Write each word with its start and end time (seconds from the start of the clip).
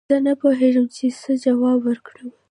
زه 0.09 0.17
نه 0.27 0.33
پوهېږم 0.41 0.85
چې 0.95 1.05
څه 1.21 1.31
جواب 1.45 1.79
ورکړم 1.83 2.29